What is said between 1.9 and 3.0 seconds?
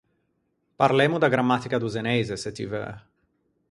zeneise se ti veu.